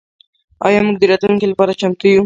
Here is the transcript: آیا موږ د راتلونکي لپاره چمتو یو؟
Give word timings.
آیا 0.67 0.79
موږ 0.85 0.95
د 0.99 1.03
راتلونکي 1.11 1.45
لپاره 1.49 1.77
چمتو 1.81 2.05
یو؟ 2.09 2.19